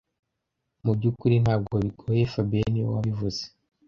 Mu 0.83 0.91
byukuri 0.97 1.35
ntabwo 1.43 1.73
bigoye 1.83 2.21
fabien 2.33 2.67
niwe 2.71 2.89
wabivuze 2.95 3.41